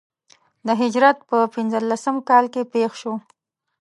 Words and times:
د 0.67 0.69
هجرت 0.81 1.17
په 1.29 1.37
پنځه 1.53 1.79
لسم 1.89 2.15
کال 2.29 2.45
کې 2.53 2.69
پېښ 2.73 2.91
شو. 3.01 3.13